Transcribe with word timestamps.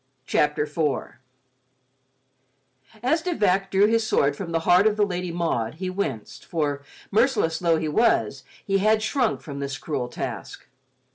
CHAPTER 0.25 0.63
IV 0.63 1.13
As 3.03 3.21
De 3.21 3.35
Vac 3.35 3.69
drew 3.69 3.85
his 3.85 4.03
sword 4.03 4.35
from 4.35 4.51
the 4.51 4.61
heart 4.61 4.87
of 4.87 4.97
the 4.97 5.05
Lady 5.05 5.31
Maud, 5.31 5.75
he 5.75 5.91
winced, 5.91 6.43
for, 6.43 6.81
merciless 7.11 7.59
though 7.59 7.77
he 7.77 7.87
was, 7.87 8.43
he 8.65 8.79
had 8.79 9.03
shrunk 9.03 9.41
from 9.41 9.59
this 9.59 9.77
cruel 9.77 10.07
task. 10.07 10.65